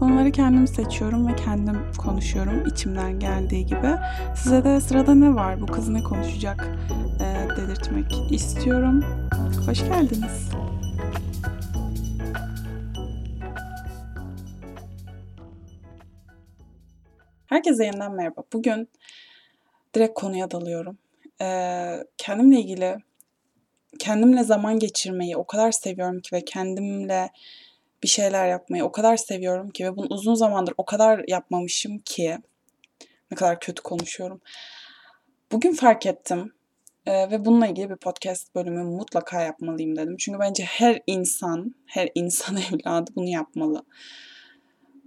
Konuları 0.00 0.32
kendim 0.32 0.66
seçiyorum 0.66 1.28
ve 1.28 1.36
kendim 1.36 1.92
konuşuyorum 1.98 2.66
içimden 2.66 3.18
geldiği 3.18 3.66
gibi. 3.66 3.96
Size 4.36 4.64
de 4.64 4.80
sırada 4.80 5.14
ne 5.14 5.34
var, 5.34 5.60
bu 5.60 5.66
kız 5.66 5.88
ne 5.88 6.02
konuşacak 6.02 6.68
e, 7.20 7.48
dedirtmek 7.56 8.32
istiyorum. 8.32 9.04
Hoş 9.66 9.78
geldiniz. 9.78 10.50
Herkese 17.46 17.84
yeniden 17.84 18.12
merhaba. 18.12 18.42
Bugün 18.52 18.88
direkt 19.94 20.14
konuya 20.14 20.50
dalıyorum. 20.50 20.98
Ee, 21.40 21.96
kendimle 22.18 22.60
ilgili, 22.60 22.96
kendimle 23.98 24.44
zaman 24.44 24.78
geçirmeyi 24.78 25.36
o 25.36 25.44
kadar 25.44 25.72
seviyorum 25.72 26.20
ki 26.20 26.36
ve 26.36 26.44
kendimle 26.44 27.30
bir 28.02 28.08
şeyler 28.08 28.48
yapmayı 28.48 28.84
o 28.84 28.92
kadar 28.92 29.16
seviyorum 29.16 29.70
ki 29.70 29.84
ve 29.84 29.96
bunu 29.96 30.06
uzun 30.10 30.34
zamandır 30.34 30.74
o 30.76 30.84
kadar 30.84 31.24
yapmamışım 31.28 31.98
ki 31.98 32.38
ne 33.30 33.36
kadar 33.36 33.60
kötü 33.60 33.82
konuşuyorum. 33.82 34.40
Bugün 35.52 35.72
fark 35.72 36.06
ettim 36.06 36.52
ee, 37.06 37.30
ve 37.30 37.44
bununla 37.44 37.66
ilgili 37.66 37.90
bir 37.90 37.96
podcast 37.96 38.54
bölümü 38.54 38.82
mutlaka 38.82 39.42
yapmalıyım 39.42 39.96
dedim. 39.96 40.16
Çünkü 40.18 40.38
bence 40.38 40.64
her 40.64 41.00
insan, 41.06 41.74
her 41.86 42.08
insan 42.14 42.56
evladı 42.72 43.10
bunu 43.16 43.28
yapmalı. 43.28 43.84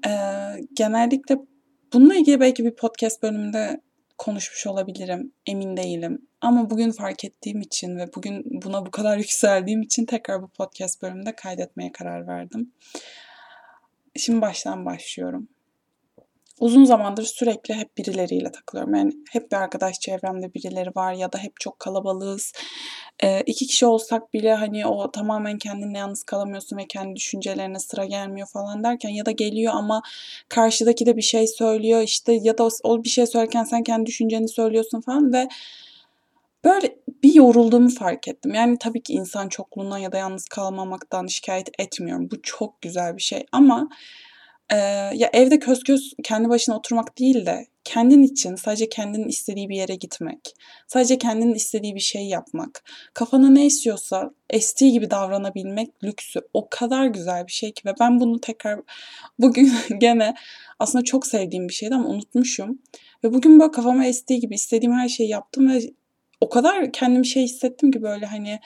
Ee, 0.08 0.12
genellikle 0.74 1.38
bununla 1.94 2.16
ilgili 2.16 2.40
belki 2.40 2.66
bir 2.66 2.76
podcast 2.76 3.24
bölümünde 3.24 3.82
konuşmuş 4.24 4.68
olabilirim. 4.68 5.32
Emin 5.48 5.78
değilim. 5.78 6.28
Ama 6.42 6.70
bugün 6.70 6.92
fark 6.92 7.26
ettiğim 7.26 7.62
için 7.62 7.98
ve 7.98 8.14
bugün 8.16 8.44
buna 8.46 8.86
bu 8.86 8.92
kadar 8.92 9.18
yükseldiğim 9.24 9.82
için 9.82 10.06
tekrar 10.06 10.42
bu 10.42 10.48
podcast 10.48 11.02
bölümünde 11.02 11.36
kaydetmeye 11.36 11.92
karar 11.92 12.28
verdim. 12.28 12.72
Şimdi 14.16 14.42
baştan 14.42 14.86
başlıyorum. 14.86 15.48
Uzun 16.60 16.86
zamandır 16.86 17.24
sürekli 17.24 17.74
hep 17.74 17.98
birileriyle 17.98 18.52
takılıyorum. 18.52 18.96
Yani 18.96 19.14
hep 19.32 19.52
bir 19.52 19.58
arkadaş 19.58 20.00
çevremde 20.00 20.54
birileri 20.54 20.90
var 20.96 21.14
ya 21.14 21.32
da 21.32 21.38
hep 21.38 21.60
çok 21.60 21.80
kalabalığız. 21.80 22.54
Ee, 23.24 23.42
iki 23.46 23.68
kişi 23.68 23.86
olsak 23.86 24.34
bile 24.34 24.54
hani 24.54 24.88
o 24.88 25.12
tamamen 25.12 25.58
kendinle 25.58 25.98
yalnız 25.98 26.24
kalamıyorsun 26.24 26.78
ve 26.78 26.88
kendi 26.88 27.16
düşüncelerine 27.16 27.80
sıra 27.80 28.06
gelmiyor 28.06 28.48
falan 28.54 28.84
derken 28.84 29.10
ya 29.10 29.26
da 29.26 29.32
geliyor 29.32 29.74
ama 29.76 30.02
karşıdaki 30.50 31.06
de 31.06 31.18
bir 31.18 31.22
şey 31.22 31.48
söylüyor 31.48 32.02
işte 32.02 32.34
ya 32.34 32.58
da 32.58 32.68
o, 32.84 33.04
bir 33.04 33.10
şey 33.10 33.26
söylerken 33.26 33.64
sen 33.64 33.84
kendi 33.84 34.06
düşünceni 34.06 34.50
söylüyorsun 34.50 35.02
falan 35.02 35.34
ve 35.34 35.48
böyle 36.64 36.96
bir 37.24 37.34
yorulduğumu 37.34 37.90
fark 37.90 38.28
ettim. 38.28 38.54
Yani 38.54 38.78
tabii 38.80 39.04
ki 39.04 39.14
insan 39.14 39.50
çokluğundan 39.50 39.98
ya 39.98 40.12
da 40.12 40.18
yalnız 40.18 40.46
kalmamaktan 40.46 41.28
şikayet 41.28 41.70
etmiyorum. 41.80 42.30
Bu 42.32 42.42
çok 42.42 42.82
güzel 42.82 43.18
bir 43.18 43.22
şey 43.22 43.46
ama 43.52 43.90
e, 44.70 44.78
ya 45.14 45.30
evde 45.34 45.60
köz 45.60 45.84
köz 45.84 46.14
kendi 46.24 46.50
başına 46.50 46.78
oturmak 46.78 47.20
değil 47.20 47.46
de 47.46 47.68
kendin 47.84 48.24
için 48.24 48.56
sadece 48.56 48.90
kendinin 48.90 49.28
istediği 49.28 49.70
bir 49.70 49.76
yere 49.76 49.96
gitmek, 49.96 50.56
sadece 50.88 51.18
kendinin 51.18 51.54
istediği 51.54 51.96
bir 51.96 52.00
şey 52.00 52.28
yapmak, 52.28 52.84
kafana 53.14 53.50
ne 53.50 53.66
istiyorsa 53.66 54.32
estiği 54.50 54.92
gibi 54.92 55.12
davranabilmek 55.12 56.04
lüksü 56.04 56.42
o 56.54 56.68
kadar 56.70 57.06
güzel 57.06 57.48
bir 57.48 57.52
şey 57.52 57.72
ki 57.72 57.82
ve 57.86 57.94
ben 58.00 58.20
bunu 58.20 58.42
tekrar 58.42 58.80
bugün 59.40 59.72
gene 60.00 60.36
aslında 60.80 61.04
çok 61.04 61.28
sevdiğim 61.28 61.68
bir 61.68 61.74
şeydi 61.74 61.96
ama 61.96 62.10
unutmuşum. 62.10 62.80
Ve 63.24 63.34
bugün 63.34 63.60
böyle 63.60 63.72
kafama 63.72 64.06
estiği 64.06 64.40
gibi 64.40 64.56
istediğim 64.56 64.94
her 64.94 65.10
şeyi 65.10 65.30
yaptım 65.30 65.70
ve 65.70 65.80
o 66.42 66.50
kadar 66.50 66.92
kendimi 66.92 67.28
şey 67.28 67.44
hissettim 67.44 67.92
ki 67.92 68.02
böyle 68.02 68.26
hani 68.26 68.60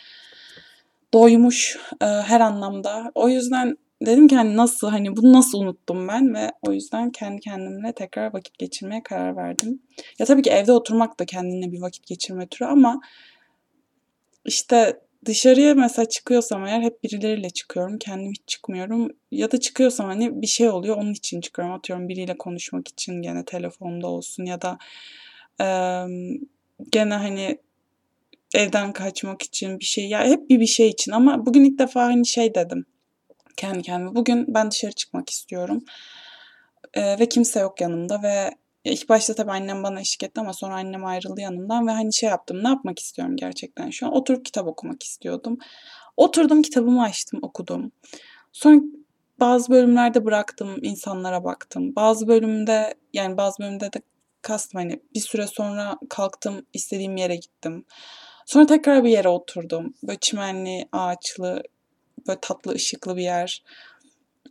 doymuş 1.13 1.77
e, 2.01 2.05
her 2.05 2.41
anlamda. 2.41 3.11
O 3.15 3.29
yüzden 3.29 3.77
dedim 4.05 4.27
ki 4.27 4.35
hani 4.35 4.57
nasıl 4.57 4.89
hani 4.89 5.15
bunu 5.15 5.33
nasıl 5.33 5.61
unuttum 5.61 6.07
ben 6.07 6.33
ve 6.33 6.51
o 6.61 6.73
yüzden 6.73 7.11
kendi 7.11 7.41
kendimle 7.41 7.93
tekrar 7.93 8.33
vakit 8.33 8.59
geçirmeye 8.59 9.03
karar 9.03 9.35
verdim. 9.35 9.81
Ya 10.19 10.25
tabii 10.25 10.41
ki 10.41 10.49
evde 10.49 10.71
oturmak 10.71 11.19
da 11.19 11.25
kendine 11.25 11.71
bir 11.71 11.81
vakit 11.81 12.07
geçirme 12.07 12.47
türü 12.47 12.67
ama 12.67 13.01
işte 14.45 15.01
dışarıya 15.25 15.75
mesela 15.75 16.09
çıkıyorsam 16.09 16.65
eğer 16.65 16.81
hep 16.81 17.03
birileriyle 17.03 17.49
çıkıyorum. 17.49 17.99
Kendim 17.99 18.31
hiç 18.31 18.41
çıkmıyorum. 18.47 19.09
Ya 19.31 19.51
da 19.51 19.59
çıkıyorsam 19.59 20.05
hani 20.07 20.41
bir 20.41 20.47
şey 20.47 20.69
oluyor 20.69 20.97
onun 20.97 21.13
için 21.13 21.41
çıkıyorum. 21.41 21.73
Atıyorum 21.73 22.09
biriyle 22.09 22.37
konuşmak 22.37 22.87
için 22.87 23.21
gene 23.21 23.45
telefonda 23.45 24.07
olsun 24.07 24.45
ya 24.45 24.61
da 24.61 24.77
e, 25.61 25.67
gene 26.91 27.13
hani 27.13 27.57
evden 28.55 28.93
kaçmak 28.93 29.41
için 29.41 29.79
bir 29.79 29.85
şey 29.85 30.07
ya 30.07 30.25
hep 30.25 30.49
bir 30.49 30.59
bir 30.59 30.67
şey 30.67 30.87
için 30.87 31.11
ama 31.11 31.45
bugün 31.45 31.63
ilk 31.63 31.79
defa 31.79 32.03
hani 32.03 32.27
şey 32.27 32.55
dedim 32.55 32.85
kendi 33.57 33.81
kendime. 33.81 34.15
Bugün 34.15 34.45
ben 34.47 34.71
dışarı 34.71 34.91
çıkmak 34.91 35.29
istiyorum. 35.29 35.83
Ee, 36.93 37.19
ve 37.19 37.29
kimse 37.29 37.59
yok 37.59 37.81
yanımda 37.81 38.23
ve 38.23 38.51
ilk 38.83 39.09
başta 39.09 39.35
tabii 39.35 39.51
annem 39.51 39.83
bana 39.83 39.99
eşlik 40.01 40.23
etti 40.23 40.41
ama 40.41 40.53
sonra 40.53 40.75
annem 40.75 41.05
ayrıldı 41.05 41.41
yanımdan 41.41 41.87
ve 41.87 41.91
hani 41.91 42.13
şey 42.13 42.29
yaptım. 42.29 42.63
Ne 42.63 42.67
yapmak 42.67 42.99
istiyorum 42.99 43.35
gerçekten 43.35 43.89
şu 43.89 44.05
an? 44.07 44.13
Oturup 44.13 44.45
kitap 44.45 44.67
okumak 44.67 45.03
istiyordum. 45.03 45.57
Oturdum 46.17 46.61
kitabımı 46.61 47.03
açtım 47.03 47.39
okudum. 47.43 47.91
Sonra 48.51 48.81
bazı 49.39 49.71
bölümlerde 49.71 50.25
bıraktım, 50.25 50.77
insanlara 50.81 51.43
baktım. 51.43 51.95
Bazı 51.95 52.27
bölümde 52.27 52.93
yani 53.13 53.37
bazı 53.37 53.63
bölümde 53.63 53.93
de 53.93 54.01
kastım 54.41 54.81
hani 54.81 54.99
bir 55.15 55.19
süre 55.19 55.47
sonra 55.47 55.97
kalktım, 56.09 56.65
istediğim 56.73 57.17
yere 57.17 57.35
gittim. 57.35 57.85
Sonra 58.45 58.65
tekrar 58.65 59.03
bir 59.03 59.09
yere 59.09 59.29
oturdum. 59.29 59.93
Böyle 60.03 60.19
çimenli, 60.21 60.87
ağaçlı, 60.91 61.63
böyle 62.27 62.39
tatlı 62.41 62.71
ışıklı 62.71 63.17
bir 63.17 63.23
yer. 63.23 63.63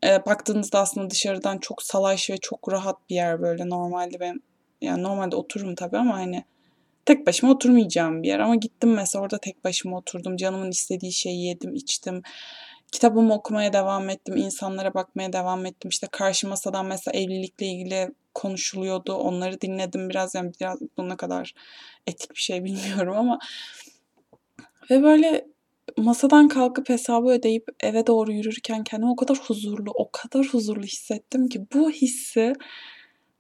E, 0.05 0.27
baktığınızda 0.27 0.81
aslında 0.81 1.11
dışarıdan 1.11 1.59
çok 1.59 1.83
salaş 1.83 2.31
ve 2.31 2.37
çok 2.37 2.73
rahat 2.73 3.11
bir 3.11 3.15
yer 3.15 3.43
böyle. 3.43 3.69
Normalde 3.69 4.21
ben 4.21 4.41
yani 4.81 5.03
normalde 5.03 5.37
otururum 5.37 5.75
tabii 5.75 5.99
ama 5.99 6.15
hani 6.15 6.45
tek 7.07 7.27
başıma 7.27 7.53
oturmayacağım 7.53 8.23
bir 8.23 8.29
yer. 8.29 8.39
Ama 8.39 8.57
gittim 8.57 8.95
mesela 8.95 9.23
orada 9.23 9.39
tek 9.39 9.65
başıma 9.65 9.99
oturdum. 9.99 10.37
Canımın 10.37 10.71
istediği 10.71 11.13
şeyi 11.13 11.47
yedim, 11.47 11.75
içtim. 11.75 12.23
Kitabımı 12.93 13.35
okumaya 13.35 13.73
devam 13.73 14.09
ettim. 14.11 14.37
insanlara 14.37 14.95
bakmaya 14.95 15.33
devam 15.33 15.67
ettim. 15.67 15.89
İşte 15.89 16.07
karşı 16.11 16.49
masadan 16.49 16.87
mesela 16.87 17.19
evlilikle 17.19 17.67
ilgili 17.67 18.11
konuşuluyordu. 18.35 19.15
Onları 19.15 19.61
dinledim 19.61 20.11
biraz. 20.11 20.35
Yani 20.35 20.53
biraz 20.61 20.81
bu 20.99 21.09
ne 21.09 21.17
kadar 21.17 21.55
etik 22.07 22.31
bir 22.31 22.41
şey 22.41 22.65
bilmiyorum 22.65 23.17
ama 23.17 23.39
ve 24.91 25.03
böyle 25.03 25.47
masadan 25.97 26.49
kalkıp 26.49 26.89
hesabı 26.89 27.29
ödeyip 27.29 27.69
eve 27.81 28.07
doğru 28.07 28.33
yürürken 28.33 28.85
kendimi 28.85 29.11
o 29.11 29.17
kadar 29.17 29.37
huzurlu, 29.37 29.91
o 29.95 30.11
kadar 30.13 30.47
huzurlu 30.47 30.83
hissettim 30.83 31.49
ki 31.49 31.67
bu 31.75 31.91
hissi 31.91 32.53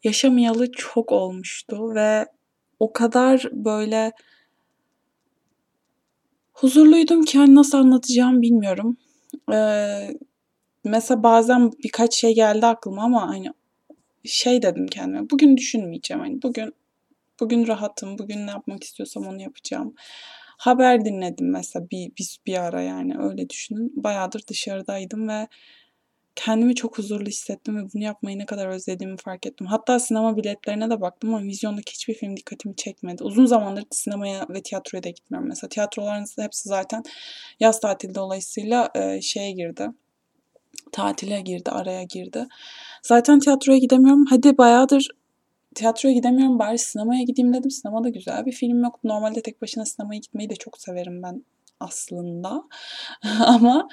yaşamayalı 0.04 0.72
çok 0.72 1.12
olmuştu 1.12 1.94
ve 1.94 2.26
o 2.80 2.92
kadar 2.92 3.48
böyle 3.52 4.12
huzurluydum 6.52 7.24
ki 7.24 7.38
hani 7.38 7.54
nasıl 7.54 7.78
anlatacağım 7.78 8.42
bilmiyorum. 8.42 8.96
Ee, 9.52 10.10
mesela 10.84 11.22
bazen 11.22 11.70
birkaç 11.84 12.14
şey 12.14 12.34
geldi 12.34 12.66
aklıma 12.66 13.02
ama 13.02 13.28
hani 13.28 13.48
şey 14.24 14.62
dedim 14.62 14.86
kendime 14.86 15.30
bugün 15.30 15.56
düşünmeyeceğim 15.56 16.20
hani 16.20 16.42
bugün 16.42 16.74
bugün 17.40 17.66
rahatım 17.66 18.18
bugün 18.18 18.46
ne 18.46 18.50
yapmak 18.50 18.84
istiyorsam 18.84 19.26
onu 19.26 19.42
yapacağım 19.42 19.94
Haber 20.56 21.04
dinledim 21.04 21.50
mesela 21.50 21.90
bir, 21.90 22.12
bir, 22.18 22.38
bir 22.46 22.62
ara 22.64 22.82
yani 22.82 23.18
öyle 23.18 23.50
düşünün. 23.50 23.92
Bayağıdır 23.96 24.42
dışarıdaydım 24.46 25.28
ve 25.28 25.48
kendimi 26.36 26.74
çok 26.74 26.98
huzurlu 26.98 27.26
hissettim 27.26 27.76
ve 27.76 27.92
bunu 27.94 28.02
yapmayı 28.02 28.38
ne 28.38 28.46
kadar 28.46 28.68
özlediğimi 28.68 29.16
fark 29.16 29.46
ettim. 29.46 29.66
Hatta 29.66 29.98
sinema 29.98 30.36
biletlerine 30.36 30.90
de 30.90 31.00
baktım 31.00 31.34
ama 31.34 31.44
vizyondaki 31.44 31.92
hiçbir 31.92 32.14
film 32.14 32.36
dikkatimi 32.36 32.76
çekmedi. 32.76 33.24
Uzun 33.24 33.46
zamandır 33.46 33.84
sinemaya 33.90 34.46
ve 34.48 34.62
tiyatroya 34.62 35.02
da 35.02 35.08
gitmiyorum. 35.08 35.48
Mesela 35.48 35.68
tiyatroların 35.68 36.26
hepsi 36.38 36.68
zaten 36.68 37.02
yaz 37.60 37.80
tatili 37.80 38.14
dolayısıyla 38.14 38.90
e, 38.94 39.20
şeye 39.20 39.52
girdi. 39.52 39.88
Tatile 40.92 41.40
girdi, 41.40 41.70
araya 41.70 42.02
girdi. 42.02 42.46
Zaten 43.02 43.38
tiyatroya 43.38 43.78
gidemiyorum. 43.78 44.24
Hadi 44.30 44.58
bayağıdır 44.58 45.08
tiyatroya 45.76 46.14
gidemiyorum 46.14 46.58
bari 46.58 46.78
sinemaya 46.78 47.22
gideyim 47.22 47.54
dedim. 47.54 47.70
Sinemada 47.70 48.08
güzel 48.08 48.46
bir 48.46 48.52
film 48.52 48.84
yok. 48.84 49.04
Normalde 49.04 49.42
tek 49.42 49.62
başına 49.62 49.84
sinemaya 49.84 50.20
gitmeyi 50.20 50.50
de 50.50 50.56
çok 50.56 50.80
severim 50.80 51.22
ben 51.22 51.44
aslında. 51.80 52.64
Ama 53.46 53.88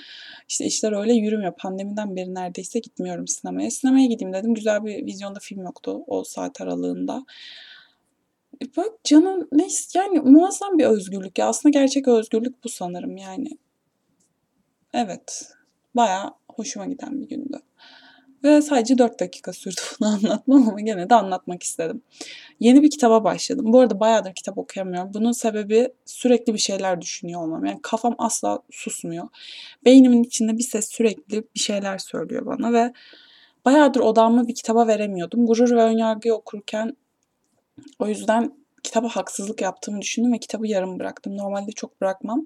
işte 0.49 0.65
işler 0.65 0.91
öyle 1.01 1.13
yürümüyor. 1.13 1.53
Pandemiden 1.57 2.15
beri 2.15 2.35
neredeyse 2.35 2.79
gitmiyorum 2.79 3.27
sinemaya. 3.27 3.71
Sinemaya 3.71 4.05
gideyim 4.05 4.33
dedim. 4.33 4.53
Güzel 4.53 4.85
bir 4.85 5.05
vizyonda 5.05 5.39
film 5.39 5.63
yoktu 5.63 6.03
o 6.07 6.23
saat 6.23 6.61
aralığında. 6.61 7.25
Bak 8.77 9.03
canım 9.03 9.47
ne 9.51 9.67
yani 9.95 10.19
muazzam 10.19 10.79
bir 10.79 10.85
özgürlük 10.85 11.39
ya. 11.39 11.47
Aslında 11.47 11.79
gerçek 11.79 12.07
özgürlük 12.07 12.63
bu 12.63 12.69
sanırım 12.69 13.17
yani. 13.17 13.57
Evet. 14.93 15.51
Baya 15.95 16.33
hoşuma 16.55 16.85
giden 16.85 17.21
bir 17.21 17.29
gündü. 17.29 17.61
Ve 18.43 18.61
sadece 18.61 18.97
4 18.97 19.19
dakika 19.19 19.53
sürdü 19.53 19.81
bunu 19.99 20.09
anlatmam 20.09 20.69
ama 20.69 20.81
gene 20.81 21.09
de 21.09 21.15
anlatmak 21.15 21.63
istedim. 21.63 22.01
Yeni 22.59 22.83
bir 22.83 22.89
kitaba 22.89 23.23
başladım. 23.23 23.73
Bu 23.73 23.79
arada 23.79 23.99
bayağıdır 23.99 24.33
kitap 24.33 24.57
okuyamıyorum. 24.57 25.13
Bunun 25.13 25.31
sebebi 25.31 25.89
sürekli 26.05 26.53
bir 26.53 26.59
şeyler 26.59 27.01
düşünüyor 27.01 27.41
olmam. 27.41 27.65
Yani 27.65 27.79
kafam 27.81 28.15
asla 28.17 28.59
susmuyor. 28.71 29.27
Beynimin 29.85 30.23
içinde 30.23 30.57
bir 30.57 30.63
ses 30.63 30.89
sürekli 30.89 31.43
bir 31.55 31.59
şeyler 31.59 31.97
söylüyor 31.97 32.45
bana 32.45 32.73
ve 32.73 32.93
bayağıdır 33.65 33.99
odamı 33.99 34.47
bir 34.47 34.55
kitaba 34.55 34.87
veremiyordum. 34.87 35.45
Gurur 35.45 35.71
ve 35.71 35.83
Önyargı'yı 35.83 36.33
okurken 36.33 36.97
o 37.99 38.07
yüzden 38.07 38.62
kitaba 38.93 39.09
haksızlık 39.09 39.61
yaptığımı 39.61 40.01
düşündüm 40.01 40.33
ve 40.33 40.37
kitabı 40.37 40.67
yarım 40.67 40.99
bıraktım. 40.99 41.37
Normalde 41.37 41.71
çok 41.71 42.01
bırakmam. 42.01 42.45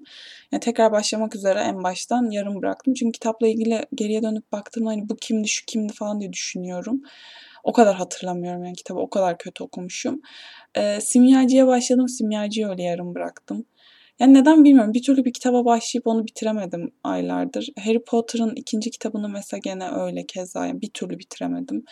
Yani 0.52 0.60
tekrar 0.60 0.92
başlamak 0.92 1.36
üzere 1.36 1.60
en 1.60 1.82
baştan 1.84 2.30
yarım 2.30 2.62
bıraktım. 2.62 2.94
Çünkü 2.94 3.12
kitapla 3.12 3.46
ilgili 3.48 3.86
geriye 3.94 4.22
dönüp 4.22 4.52
baktığımda 4.52 4.90
hani 4.90 5.08
bu 5.08 5.16
kimdi 5.16 5.48
şu 5.48 5.66
kimdi 5.66 5.92
falan 5.92 6.20
diye 6.20 6.32
düşünüyorum. 6.32 7.02
O 7.64 7.72
kadar 7.72 7.96
hatırlamıyorum 7.96 8.64
yani 8.64 8.76
kitabı 8.76 9.00
o 9.00 9.10
kadar 9.10 9.38
kötü 9.38 9.64
okumuşum. 9.64 10.20
Ee, 10.74 11.00
simyacıya 11.00 11.66
başladım. 11.66 12.08
Simyacıyı 12.08 12.68
öyle 12.68 12.82
yarım 12.82 13.14
bıraktım. 13.14 13.64
Yani 14.20 14.34
neden 14.34 14.64
bilmiyorum. 14.64 14.94
Bir 14.94 15.02
türlü 15.02 15.24
bir 15.24 15.32
kitaba 15.32 15.64
başlayıp 15.64 16.06
onu 16.06 16.26
bitiremedim 16.26 16.92
aylardır. 17.04 17.68
Harry 17.84 18.04
Potter'ın 18.04 18.52
ikinci 18.56 18.90
kitabını 18.90 19.28
mesela 19.28 19.60
gene 19.64 19.90
öyle 19.90 20.26
keza 20.26 20.66
yani 20.66 20.80
bir 20.80 20.90
türlü 20.90 21.18
bitiremedim. 21.18 21.84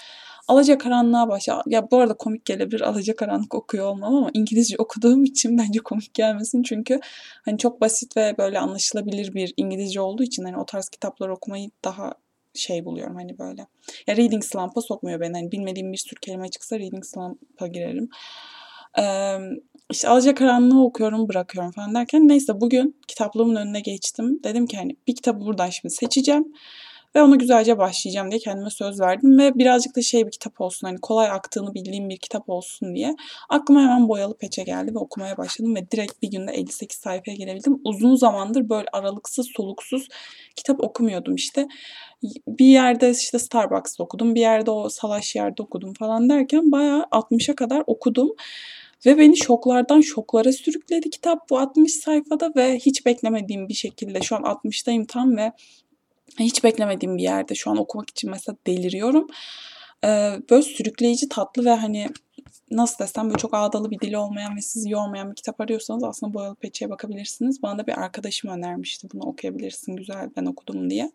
Alacakaranlığa 0.49 1.29
başla. 1.29 1.63
Ya 1.67 1.91
bu 1.91 1.99
arada 1.99 2.15
komik 2.15 2.45
gelebilir 2.45 2.81
Alacakaranlık 2.81 3.55
okuyor 3.55 3.87
olmam 3.87 4.15
ama 4.15 4.31
İngilizce 4.35 4.77
okuduğum 4.79 5.25
için 5.25 5.59
bence 5.59 5.79
komik 5.81 6.15
gelmesin. 6.15 6.63
Çünkü 6.63 7.01
hani 7.45 7.59
çok 7.59 7.81
basit 7.81 8.17
ve 8.17 8.35
böyle 8.39 8.59
anlaşılabilir 8.59 9.35
bir 9.35 9.55
İngilizce 9.57 10.01
olduğu 10.01 10.23
için 10.23 10.45
hani 10.45 10.57
o 10.57 10.67
tarz 10.67 10.89
kitaplar 10.89 11.29
okumayı 11.29 11.71
daha 11.85 12.15
şey 12.55 12.85
buluyorum 12.85 13.17
hani 13.17 13.39
böyle. 13.39 13.67
Ya 14.07 14.17
reading 14.17 14.45
slump'a 14.45 14.81
sokmuyor 14.81 15.21
beni. 15.21 15.33
Hani 15.33 15.53
bilmediğim 15.53 15.93
bir 15.93 15.99
sürü 15.99 16.21
kelime 16.21 16.49
çıksa 16.49 16.79
reading 16.79 17.05
slump'a 17.05 17.67
girerim. 17.67 18.09
Ee, 18.99 19.39
işte 19.91 20.09
Alacakaranlığı 20.09 20.85
okuyorum 20.85 21.29
bırakıyorum 21.29 21.73
falan 21.73 21.95
derken 21.95 22.29
neyse 22.29 22.61
bugün 22.61 22.97
kitaplığımın 23.09 23.57
önüne 23.57 23.81
geçtim. 23.81 24.41
Dedim 24.45 24.67
ki 24.67 24.77
hani 24.77 24.97
bir 25.07 25.15
kitabı 25.15 25.41
buradan 25.41 25.71
şimdi 25.71 25.95
seçeceğim. 25.95 26.45
Ve 27.17 27.23
ona 27.23 27.37
güzelce 27.37 27.79
başlayacağım 27.79 28.31
diye 28.31 28.39
kendime 28.41 28.71
söz 28.71 29.01
verdim. 29.01 29.39
Ve 29.39 29.55
birazcık 29.55 29.97
da 29.97 30.03
şey 30.03 30.27
bir 30.27 30.31
kitap 30.31 30.61
olsun 30.61 30.87
hani 30.87 30.99
kolay 31.01 31.31
aktığını 31.31 31.75
bildiğim 31.75 32.09
bir 32.09 32.17
kitap 32.17 32.49
olsun 32.49 32.95
diye. 32.95 33.17
Aklıma 33.49 33.81
hemen 33.81 34.09
boyalı 34.09 34.37
peçe 34.37 34.63
geldi 34.63 34.95
ve 34.95 34.99
okumaya 34.99 35.37
başladım. 35.37 35.75
Ve 35.75 35.91
direkt 35.91 36.23
bir 36.23 36.31
günde 36.31 36.53
58 36.53 36.99
sayfaya 36.99 37.37
girebildim. 37.37 37.81
Uzun 37.85 38.17
zamandır 38.17 38.69
böyle 38.69 38.87
aralıksız 38.93 39.47
soluksuz 39.57 40.09
kitap 40.57 40.85
okumuyordum 40.85 41.35
işte. 41.35 41.67
Bir 42.49 42.67
yerde 42.67 43.11
işte 43.11 43.39
Starbucks'ta 43.39 44.05
okudum. 44.05 44.35
Bir 44.35 44.41
yerde 44.41 44.71
o 44.71 44.89
salaş 44.89 45.37
yerde 45.37 45.63
okudum 45.63 45.95
falan 45.95 46.29
derken 46.29 46.73
bayağı 46.73 47.03
60'a 47.13 47.55
kadar 47.55 47.83
okudum. 47.87 48.29
Ve 49.07 49.19
beni 49.19 49.37
şoklardan 49.37 50.01
şoklara 50.01 50.53
sürükledi 50.53 51.11
kitap 51.11 51.51
bu 51.51 51.59
60 51.59 51.93
sayfada 51.93 52.53
ve 52.57 52.79
hiç 52.79 53.07
beklemediğim 53.07 53.69
bir 53.69 53.75
şekilde 53.75 54.21
şu 54.21 54.37
an 54.37 54.43
60'tayım 54.43 55.07
tam 55.07 55.37
ve 55.37 55.53
hiç 56.41 56.65
beklemediğim 56.65 57.17
bir 57.17 57.23
yerde 57.23 57.55
şu 57.55 57.71
an 57.71 57.77
okumak 57.77 58.11
için 58.11 58.31
mesela 58.31 58.57
deliriyorum. 58.67 59.27
Ee, 60.05 60.33
böyle 60.51 60.63
sürükleyici, 60.63 61.29
tatlı 61.29 61.65
ve 61.65 61.71
hani 61.71 62.09
nasıl 62.71 63.05
desem 63.05 63.25
böyle 63.25 63.39
çok 63.39 63.55
ağdalı 63.55 63.91
bir 63.91 63.99
dili 63.99 64.19
olmayan 64.19 64.57
ve 64.57 64.61
sizi 64.61 64.91
yormayan 64.91 65.31
bir 65.31 65.37
kitap 65.37 65.61
arıyorsanız 65.61 66.05
aslında 66.05 66.35
Boyalı 66.35 66.55
Peçe'ye 66.55 66.91
bakabilirsiniz. 66.91 67.63
Bana 67.63 67.79
da 67.79 67.87
bir 67.87 68.03
arkadaşım 68.03 68.51
önermişti 68.51 69.09
bunu 69.15 69.23
okuyabilirsin 69.23 69.97
güzel 69.97 70.31
ben 70.37 70.47
okudum 70.47 70.91
diye. 70.91 71.11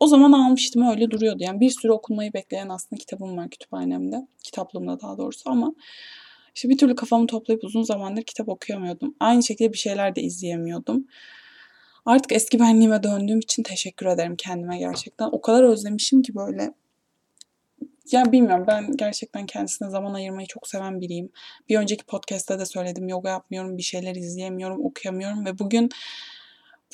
O 0.00 0.06
zaman 0.06 0.32
almıştım 0.32 0.90
öyle 0.90 1.10
duruyordu. 1.10 1.42
Yani 1.42 1.60
bir 1.60 1.70
sürü 1.70 1.92
okunmayı 1.92 2.32
bekleyen 2.32 2.68
aslında 2.68 3.00
kitabım 3.00 3.36
var 3.36 3.50
kütüphanemde. 3.50 4.26
Kitaplığımda 4.42 5.00
daha 5.00 5.18
doğrusu 5.18 5.50
ama 5.50 5.74
işte 6.54 6.68
bir 6.68 6.78
türlü 6.78 6.94
kafamı 6.94 7.26
toplayıp 7.26 7.64
uzun 7.64 7.82
zamandır 7.82 8.22
kitap 8.22 8.48
okuyamıyordum. 8.48 9.14
Aynı 9.20 9.42
şekilde 9.42 9.72
bir 9.72 9.78
şeyler 9.78 10.16
de 10.16 10.22
izleyemiyordum. 10.22 11.06
Artık 12.06 12.32
eski 12.32 12.60
benliğime 12.60 13.02
döndüğüm 13.02 13.38
için 13.38 13.62
teşekkür 13.62 14.06
ederim 14.06 14.36
kendime 14.36 14.78
gerçekten. 14.78 15.28
O 15.32 15.40
kadar 15.40 15.62
özlemişim 15.62 16.22
ki 16.22 16.34
böyle. 16.34 16.74
Ya 18.12 18.32
bilmiyorum 18.32 18.64
ben 18.68 18.96
gerçekten 18.96 19.46
kendisine 19.46 19.90
zaman 19.90 20.14
ayırmayı 20.14 20.46
çok 20.46 20.68
seven 20.68 21.00
biriyim. 21.00 21.30
Bir 21.68 21.78
önceki 21.78 22.04
podcast'ta 22.04 22.58
da 22.58 22.66
söyledim 22.66 23.08
yoga 23.08 23.28
yapmıyorum, 23.28 23.78
bir 23.78 23.82
şeyler 23.82 24.14
izleyemiyorum, 24.14 24.84
okuyamıyorum 24.84 25.46
ve 25.46 25.58
bugün 25.58 25.90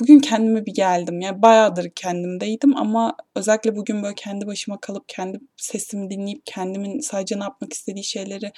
bugün 0.00 0.18
kendime 0.18 0.66
bir 0.66 0.74
geldim. 0.74 1.20
Yani 1.20 1.42
bayağıdır 1.42 1.90
kendimdeydim 1.90 2.76
ama 2.76 3.16
özellikle 3.34 3.76
bugün 3.76 4.02
böyle 4.02 4.14
kendi 4.14 4.46
başıma 4.46 4.80
kalıp 4.80 5.08
kendi 5.08 5.40
sesimi 5.56 6.10
dinleyip 6.10 6.42
kendimin 6.46 7.00
sadece 7.00 7.38
ne 7.38 7.42
yapmak 7.42 7.72
istediği 7.72 8.04
şeyleri 8.04 8.52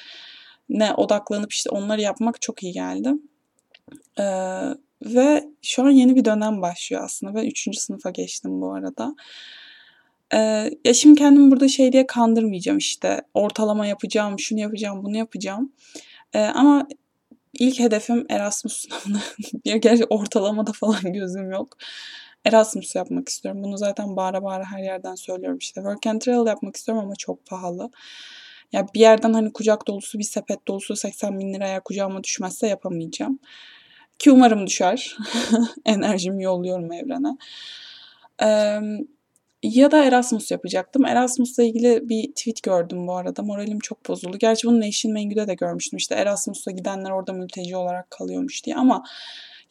ne 0.69 0.95
odaklanıp 0.95 1.53
işte 1.53 1.71
onları 1.71 2.01
yapmak 2.01 2.43
çok 2.43 2.63
iyi 2.63 2.73
geldi. 2.73 3.13
Ee, 4.19 4.25
ve 5.05 5.45
şu 5.63 5.83
an 5.83 5.91
yeni 5.91 6.17
bir 6.17 6.25
dönem 6.25 6.63
başlıyor 6.63 7.05
aslında. 7.05 7.35
Ben 7.35 7.45
3. 7.47 7.79
sınıfa 7.79 8.11
geçtim 8.11 8.61
bu 8.61 8.75
arada. 8.75 9.15
Ee, 10.35 10.71
ya 10.85 10.95
şimdi 10.95 11.19
kendimi 11.19 11.51
burada 11.51 11.69
şey 11.69 11.93
diye 11.93 12.07
kandırmayacağım 12.07 12.79
işte. 12.79 13.23
Ortalama 13.35 13.87
yapacağım, 13.87 14.39
şunu 14.39 14.61
yapacağım, 14.61 15.05
bunu 15.05 15.17
yapacağım. 15.17 15.73
Ee, 16.35 16.39
ama 16.41 16.89
ilk 17.59 17.79
hedefim 17.79 18.27
Erasmus 18.29 18.77
sınavına. 18.89 19.23
ya 19.65 19.77
gerçi 19.77 20.05
ortalamada 20.05 20.73
falan 20.73 21.13
gözüm 21.13 21.51
yok. 21.51 21.77
Erasmus 22.45 22.95
yapmak 22.95 23.29
istiyorum. 23.29 23.65
Bunu 23.65 23.79
zaten 23.79 24.17
bağıra 24.17 24.43
bağıra 24.43 24.65
her 24.65 24.83
yerden 24.83 25.15
söylüyorum 25.15 25.59
işte. 25.59 25.81
Work 25.81 26.07
and 26.07 26.21
travel 26.21 26.47
yapmak 26.47 26.77
istiyorum 26.77 27.05
ama 27.05 27.15
çok 27.17 27.47
pahalı. 27.47 27.91
Ya 28.73 28.87
bir 28.95 29.01
yerden 29.01 29.33
hani 29.33 29.53
kucak 29.53 29.87
dolusu 29.87 30.19
bir 30.19 30.25
sepet 30.25 30.69
dolusu 30.69 30.97
80 30.97 31.39
bin 31.39 31.55
liraya 31.55 31.81
kucağıma 31.81 32.25
düşmezse 32.25 32.67
yapamayacağım. 32.67 33.39
Ki 34.19 34.31
umarım 34.31 34.67
düşer. 34.67 35.17
Enerjimi 35.85 36.43
yolluyorum 36.43 36.93
evrene. 36.93 37.37
Ee, 38.43 38.81
ya 39.63 39.91
da 39.91 40.05
Erasmus 40.05 40.51
yapacaktım. 40.51 41.05
Erasmus'la 41.05 41.63
ilgili 41.63 42.09
bir 42.09 42.33
tweet 42.33 42.63
gördüm 42.63 43.07
bu 43.07 43.17
arada. 43.17 43.43
Moralim 43.43 43.79
çok 43.79 44.09
bozuldu. 44.09 44.39
Gerçi 44.39 44.69
bunu 44.69 44.81
Nation 44.81 45.13
Mengü'de 45.13 45.47
de 45.47 45.55
görmüştüm. 45.55 45.97
İşte 45.97 46.15
Erasmus'a 46.15 46.71
gidenler 46.71 47.11
orada 47.11 47.33
mülteci 47.33 47.77
olarak 47.77 48.11
kalıyormuş 48.11 48.65
diye. 48.65 48.77
Ama 48.77 49.05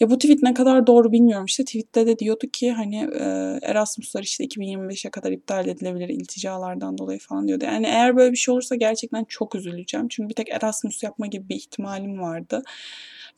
ya 0.02 0.10
bu 0.10 0.18
tweet 0.18 0.44
ne 0.44 0.54
kadar 0.54 0.88
doğru 0.88 1.12
bilmiyorum. 1.12 1.46
İşte 1.46 1.66
tweette 1.66 2.08
de 2.08 2.20
diyordu 2.20 2.48
ki 2.54 2.72
hani 2.72 2.98
e, 2.98 3.60
Erasmus'lar 3.62 4.24
işte 4.24 4.46
2025'e 4.46 5.12
kadar 5.12 5.32
iptal 5.32 5.68
edilebilir 5.68 6.10
ilticalardan 6.10 6.98
dolayı 6.98 7.20
falan 7.20 7.48
diyordu. 7.48 7.66
Yani 7.66 7.86
eğer 7.88 8.18
böyle 8.18 8.32
bir 8.32 8.38
şey 8.38 8.52
olursa 8.52 8.76
gerçekten 8.76 9.24
çok 9.24 9.56
üzüleceğim. 9.56 10.08
Çünkü 10.08 10.30
bir 10.30 10.34
tek 10.34 10.50
Erasmus 10.50 11.04
yapma 11.04 11.28
gibi 11.28 11.50
bir 11.50 11.56
ihtimalim 11.56 12.20
vardı. 12.20 12.64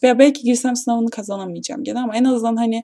Veya 0.04 0.20
belki 0.20 0.44
girsem 0.44 0.76
sınavını 0.76 1.10
kazanamayacağım 1.10 1.84
gene 1.84 2.00
ama 2.00 2.16
en 2.16 2.24
azından 2.24 2.56
hani 2.56 2.84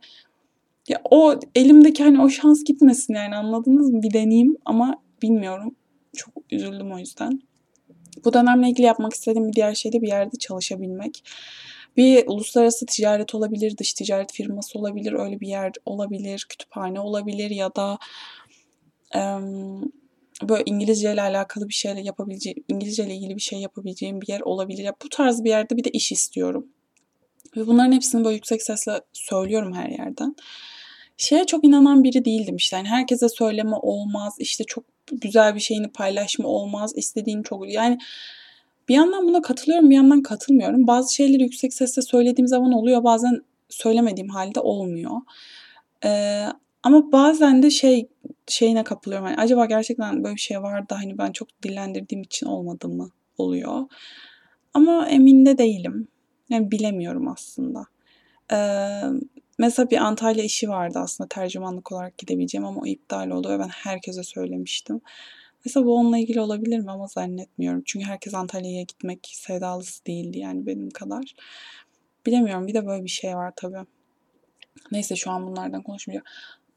ya 0.89 1.01
o 1.11 1.39
elimdeki 1.55 2.03
hani 2.03 2.21
o 2.21 2.29
şans 2.29 2.63
gitmesin 2.63 3.13
yani 3.13 3.35
anladınız 3.35 3.89
mı? 3.89 4.01
Bir 4.03 4.13
deneyeyim 4.13 4.57
ama 4.65 5.01
bilmiyorum. 5.21 5.75
Çok 6.15 6.33
üzüldüm 6.51 6.91
o 6.91 6.99
yüzden. 6.99 7.41
Bu 8.25 8.33
dönemle 8.33 8.69
ilgili 8.69 8.85
yapmak 8.87 9.13
istediğim 9.13 9.47
bir 9.47 9.53
diğer 9.53 9.75
şey 9.75 9.93
de 9.93 10.01
bir 10.01 10.07
yerde 10.07 10.37
çalışabilmek. 10.37 11.23
Bir 11.99 12.27
uluslararası 12.27 12.85
ticaret 12.85 13.35
olabilir, 13.35 13.77
dış 13.77 13.93
ticaret 13.93 14.33
firması 14.33 14.79
olabilir, 14.79 15.13
öyle 15.13 15.39
bir 15.39 15.47
yer 15.47 15.71
olabilir, 15.85 16.45
kütüphane 16.49 16.99
olabilir 16.99 17.49
ya 17.49 17.75
da 17.75 17.97
böyle 20.43 20.63
İngilizce 20.65 21.13
ile 21.13 21.21
alakalı 21.21 21.69
bir 21.69 21.73
şeyle 21.73 22.01
yapabileceğim, 22.01 22.63
İngilizce 22.67 23.05
ile 23.05 23.15
ilgili 23.15 23.35
bir 23.35 23.41
şey 23.41 23.59
yapabileceğim 23.59 24.21
bir 24.21 24.27
yer 24.27 24.41
olabilir. 24.41 24.83
Ya 24.83 24.93
bu 25.03 25.09
tarz 25.09 25.43
bir 25.43 25.49
yerde 25.49 25.77
bir 25.77 25.83
de 25.83 25.89
iş 25.89 26.11
istiyorum. 26.11 26.67
Ve 27.57 27.67
bunların 27.67 27.91
hepsini 27.91 28.23
böyle 28.23 28.35
yüksek 28.35 28.63
sesle 28.63 29.01
söylüyorum 29.13 29.73
her 29.73 29.89
yerden. 29.89 30.35
Şeye 31.17 31.45
çok 31.45 31.63
inanan 31.63 32.03
biri 32.03 32.25
değildim 32.25 32.55
işte. 32.55 32.77
Yani 32.77 32.87
herkese 32.87 33.29
söyleme 33.29 33.75
olmaz. 33.75 34.35
işte 34.39 34.63
çok 34.63 34.83
güzel 35.11 35.55
bir 35.55 35.59
şeyini 35.59 35.87
paylaşma 35.87 36.47
olmaz. 36.47 36.93
istediğin 36.95 37.43
çok 37.43 37.73
yani 37.73 37.97
bir 38.89 38.93
yandan 38.93 39.27
buna 39.27 39.41
katılıyorum, 39.41 39.89
bir 39.89 39.95
yandan 39.95 40.21
katılmıyorum. 40.21 40.87
Bazı 40.87 41.15
şeyleri 41.15 41.43
yüksek 41.43 41.73
sesle 41.73 42.01
söylediğim 42.01 42.47
zaman 42.47 42.71
oluyor, 42.71 43.03
bazen 43.03 43.41
söylemediğim 43.69 44.29
halde 44.29 44.59
olmuyor. 44.59 45.21
Ee, 46.05 46.45
ama 46.83 47.11
bazen 47.11 47.63
de 47.63 47.69
şey 47.69 48.07
şeyine 48.47 48.83
kapılıyorum. 48.83 49.27
Yani 49.27 49.37
acaba 49.37 49.65
gerçekten 49.65 50.23
böyle 50.23 50.35
bir 50.35 50.39
şey 50.39 50.61
var 50.61 50.89
da 50.89 50.97
hani 50.97 51.17
ben 51.17 51.31
çok 51.31 51.63
dillendirdiğim 51.63 52.21
için 52.21 52.45
olmadı 52.45 52.87
mı 52.87 53.11
oluyor. 53.37 53.85
Ama 54.73 55.07
emin 55.09 55.45
de 55.45 55.57
değilim. 55.57 56.07
Yani 56.49 56.71
bilemiyorum 56.71 57.27
aslında. 57.27 57.85
Ee, 58.51 59.01
mesela 59.57 59.89
bir 59.89 59.97
Antalya 59.97 60.43
işi 60.43 60.69
vardı 60.69 60.99
aslında 60.99 61.27
tercümanlık 61.27 61.91
olarak 61.91 62.17
gidebileceğim 62.17 62.65
ama 62.65 62.81
o 62.81 62.85
iptal 62.85 63.29
oldu 63.29 63.49
ve 63.49 63.59
ben 63.59 63.67
herkese 63.67 64.23
söylemiştim. 64.23 65.01
Mesela 65.65 65.85
bu 65.85 65.95
onunla 65.95 66.17
ilgili 66.17 66.41
olabilir 66.41 66.79
mi 66.79 66.91
ama 66.91 67.07
zannetmiyorum. 67.07 67.81
Çünkü 67.85 68.05
herkes 68.05 68.33
Antalya'ya 68.33 68.81
gitmek 68.81 69.19
sevdalısı 69.33 70.05
değildi 70.05 70.39
yani 70.39 70.65
benim 70.65 70.89
kadar. 70.89 71.35
Bilemiyorum 72.25 72.67
bir 72.67 72.73
de 72.73 72.85
böyle 72.85 73.03
bir 73.03 73.09
şey 73.09 73.35
var 73.35 73.53
tabii. 73.55 73.85
Neyse 74.91 75.15
şu 75.15 75.31
an 75.31 75.47
bunlardan 75.47 75.83
konuşmayacağım. 75.83 76.25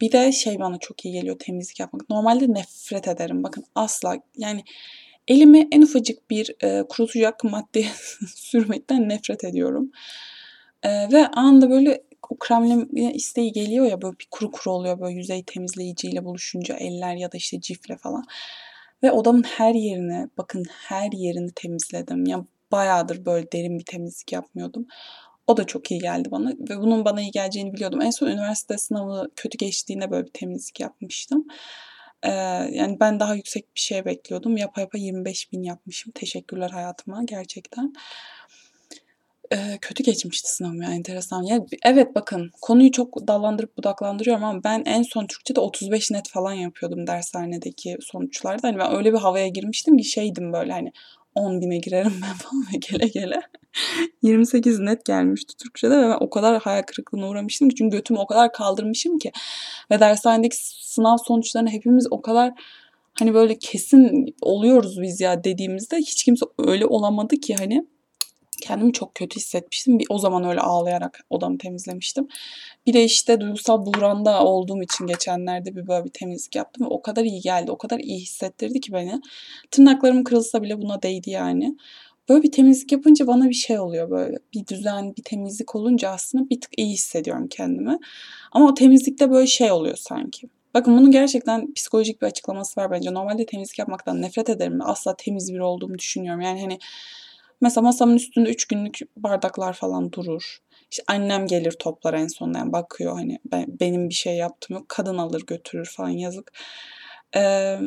Bir 0.01 0.13
de 0.13 0.33
şey 0.33 0.59
bana 0.59 0.79
çok 0.79 1.05
iyi 1.05 1.13
geliyor 1.13 1.39
temizlik 1.39 1.81
yapmak. 1.81 2.11
Normalde 2.11 2.53
nefret 2.53 3.09
ederim. 3.09 3.43
Bakın 3.43 3.65
asla 3.75 4.17
yani 4.37 4.65
elimi 5.29 5.69
en 5.73 5.83
ufacık 5.83 6.31
bir 6.31 6.55
e, 6.65 6.83
kurutacak 6.89 7.45
madde 7.45 7.85
sürmekten 8.37 9.09
nefret 9.09 9.45
ediyorum. 9.45 9.91
E, 10.83 10.89
ve 11.13 11.27
anda 11.27 11.71
böyle 11.71 12.03
o 12.31 12.37
kremleme 12.39 13.13
isteği 13.15 13.53
geliyor 13.53 13.87
ya 13.87 14.03
böyle 14.03 14.19
bir 14.19 14.27
kuru 14.31 14.51
kuru 14.51 14.75
oluyor 14.75 15.01
böyle 15.01 15.15
yüzey 15.15 15.43
temizleyiciyle 15.43 16.25
buluşunca 16.25 16.77
eller 16.77 17.15
ya 17.15 17.33
da 17.33 17.37
işte 17.37 17.61
cifle 17.61 17.97
falan. 17.97 18.25
Ve 19.03 19.13
odamın 19.13 19.43
her 19.43 19.75
yerini, 19.75 20.29
bakın 20.39 20.65
her 20.89 21.13
yerini 21.13 21.53
temizledim. 21.55 22.27
Ya 22.27 22.45
bayağıdır 22.73 23.25
böyle 23.25 23.53
derin 23.53 23.79
bir 23.79 23.85
temizlik 23.85 24.33
yapmıyordum. 24.33 24.87
O 25.47 25.57
da 25.57 25.67
çok 25.67 25.91
iyi 25.91 26.01
geldi 26.01 26.31
bana 26.31 26.49
ve 26.51 26.79
bunun 26.79 27.05
bana 27.05 27.21
iyi 27.21 27.31
geleceğini 27.31 27.73
biliyordum. 27.73 28.01
En 28.01 28.11
son 28.11 28.27
üniversite 28.27 28.79
sınavı 28.79 29.31
kötü 29.37 29.59
geçtiğinde 29.59 30.11
böyle 30.11 30.27
bir 30.27 30.33
temizlik 30.33 30.81
yapmıştım. 30.81 31.47
Ee, 32.23 32.31
yani 32.73 32.97
ben 33.01 33.21
daha 33.21 33.35
yüksek 33.35 33.75
bir 33.75 33.81
şey 33.81 34.05
bekliyordum. 34.05 34.57
Yapa 34.57 34.81
yapa 34.81 34.99
25 34.99 35.53
bin 35.53 35.63
yapmışım. 35.63 36.13
Teşekkürler 36.13 36.71
hayatıma 36.71 37.25
gerçekten. 37.25 37.93
Ee, 39.53 39.79
kötü 39.81 40.03
geçmişti 40.03 40.53
sınavım 40.53 40.83
ya 40.83 40.91
enteresan. 40.91 41.43
Ya, 41.43 41.61
evet 41.85 42.15
bakın 42.15 42.51
konuyu 42.61 42.93
çok 42.93 43.29
dallandırıp 43.29 43.77
budaklandırıyorum 43.77 44.45
ama 44.45 44.65
ben 44.65 44.83
en 44.87 45.03
son 45.03 45.27
Türkçe'de 45.27 45.61
35 45.61 46.11
net 46.11 46.29
falan 46.29 46.53
yapıyordum 46.53 47.07
dershanedeki 47.07 47.97
sonuçlarda. 48.01 48.69
Hani 48.69 48.79
ben 48.79 48.97
öyle 48.97 49.13
bir 49.13 49.19
havaya 49.19 49.49
girmiştim 49.49 49.97
ki 49.97 50.05
şeydim 50.05 50.53
böyle 50.53 50.73
hani 50.73 50.93
10 51.35 51.61
bine 51.61 51.79
girerim 51.79 52.13
ben 52.23 52.33
falan 52.39 52.65
ve 52.75 52.79
gele 52.91 53.09
gele 53.09 53.41
28 54.23 54.79
net 54.79 55.05
gelmişti 55.05 55.57
Türkçe'de 55.57 55.99
ve 55.99 56.03
ben 56.03 56.17
o 56.21 56.31
kadar 56.31 56.63
hayal 56.63 56.83
kırıklığına 56.83 57.29
uğramıştım 57.29 57.69
ki 57.69 57.75
çünkü 57.75 57.97
götümü 57.97 58.19
o 58.21 58.27
kadar 58.27 58.53
kaldırmışım 58.53 59.19
ki 59.19 59.33
ve 59.91 60.01
dershanedeki 60.01 60.57
sınav 60.85 61.17
sonuçlarını 61.17 61.71
hepimiz 61.71 62.07
o 62.11 62.23
kadar 62.23 62.53
hani 63.19 63.35
böyle 63.35 63.59
kesin 63.59 64.35
oluyoruz 64.43 65.03
biz 65.03 65.21
ya 65.21 65.45
dediğimizde 65.45 65.97
hiç 65.97 66.25
kimse 66.25 66.47
öyle 66.59 66.87
olamadı 66.87 67.37
ki 67.37 67.55
hani 67.59 67.87
kendimi 68.63 68.93
çok 68.93 69.15
kötü 69.15 69.37
hissetmiştim. 69.37 69.99
Bir 69.99 70.07
o 70.11 70.19
zaman 70.19 70.45
öyle 70.45 70.61
ağlayarak 70.61 71.21
odamı 71.31 71.59
temizlemiştim. 71.59 72.29
Bir 72.87 72.93
de 72.93 73.05
işte 73.05 73.41
duygusal 73.41 73.87
buhranda 73.87 74.45
olduğum 74.45 74.83
için 74.83 75.07
geçenlerde 75.07 75.77
bir 75.77 75.89
böyle 75.89 76.05
bir 76.05 76.11
temizlik 76.11 76.57
yaptım. 76.57 76.87
o 76.91 77.03
kadar 77.03 77.25
iyi 77.25 77.41
geldi. 77.41 77.71
O 77.71 77.79
kadar 77.79 77.99
iyi 77.99 78.21
hissettirdi 78.21 78.81
ki 78.81 78.93
beni. 78.93 79.21
Tırnaklarım 79.71 80.25
kırılsa 80.25 80.63
bile 80.63 80.83
buna 80.83 81.03
değdi 81.03 81.31
yani. 81.31 81.77
Böyle 82.29 82.43
bir 82.43 82.53
temizlik 82.53 82.93
yapınca 82.93 83.27
bana 83.27 83.49
bir 83.49 83.55
şey 83.55 83.79
oluyor 83.79 84.11
böyle. 84.11 84.39
Bir 84.55 84.67
düzen, 84.67 85.17
bir 85.17 85.23
temizlik 85.23 85.75
olunca 85.75 86.11
aslında 86.11 86.51
bir 86.51 86.61
tık 86.61 86.79
iyi 86.79 86.93
hissediyorum 86.93 87.49
kendimi. 87.51 87.99
Ama 88.53 88.69
o 88.69 88.75
temizlikte 88.75 89.31
böyle 89.31 89.47
şey 89.47 89.73
oluyor 89.73 89.97
sanki. 89.97 90.49
Bakın 90.75 90.99
bunun 90.99 91.11
gerçekten 91.11 91.75
psikolojik 91.75 92.23
bir 92.23 92.27
açıklaması 92.27 92.81
var 92.81 92.91
bence. 92.91 93.15
Normalde 93.15 93.47
temizlik 93.47 93.79
yapmaktan 93.79 94.23
nefret 94.23 94.49
ederim. 94.49 94.79
Asla 94.83 95.17
temiz 95.17 95.53
biri 95.53 95.63
olduğumu 95.63 95.99
düşünüyorum. 95.99 96.41
Yani 96.41 96.61
hani 96.61 96.79
Mesela 97.63 97.83
masamın 97.83 98.17
üstünde 98.17 98.51
üç 98.51 98.65
günlük 98.65 98.99
bardaklar 99.17 99.73
falan 99.73 100.13
durur. 100.13 100.59
İşte 100.91 101.05
annem 101.07 101.47
gelir 101.47 101.73
toplar 101.73 102.15
en 102.15 102.27
sonunda 102.27 102.59
yani 102.59 102.73
bakıyor 102.73 103.13
hani 103.13 103.39
ben, 103.45 103.67
benim 103.81 104.09
bir 104.09 104.15
şey 104.15 104.37
yaptım 104.37 104.77
yok. 104.77 104.89
Kadın 104.89 105.19
alır 105.19 105.47
götürür 105.47 105.93
falan 105.97 106.09
yazık. 106.09 106.53
Ee, 107.37 107.79